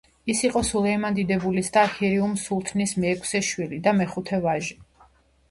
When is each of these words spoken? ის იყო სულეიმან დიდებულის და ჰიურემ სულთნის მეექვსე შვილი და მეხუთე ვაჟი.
ის 0.33 0.39
იყო 0.47 0.61
სულეიმან 0.69 1.17
დიდებულის 1.19 1.69
და 1.75 1.83
ჰიურემ 1.97 2.33
სულთნის 2.45 2.95
მეექვსე 3.05 3.43
შვილი 3.51 3.81
და 3.91 3.95
მეხუთე 4.01 4.43
ვაჟი. 4.49 4.81